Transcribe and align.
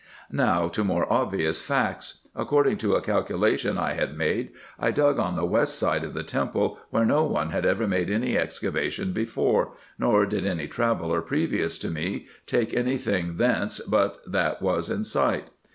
Now 0.33 0.67
to 0.69 0.83
more 0.83 1.05
obvious 1.13 1.61
facts. 1.61 2.27
According 2.35 2.79
to 2.79 2.95
a 2.95 3.03
calculation 3.03 3.77
I 3.77 3.93
had 3.93 4.17
made, 4.17 4.49
I 4.79 4.89
dug 4.89 5.19
on 5.19 5.35
the 5.35 5.45
west 5.45 5.77
side 5.77 6.03
of 6.03 6.15
the 6.15 6.23
temple, 6.23 6.79
where 6.89 7.05
no 7.05 7.23
one 7.23 7.51
had 7.51 7.67
ever 7.67 7.85
made 7.87 8.09
any 8.09 8.35
excavation 8.35 9.13
before, 9.13 9.73
nor 9.99 10.25
did 10.25 10.43
any 10.47 10.67
traveller 10.67 11.21
previous 11.21 11.77
to 11.77 11.91
me 11.91 12.25
take 12.47 12.73
any 12.73 12.97
thing 12.97 13.37
thence 13.37 13.79
but 13.79 14.17
what 14.27 14.59
was 14.59 14.89
in 14.89 15.03
sight. 15.03 15.49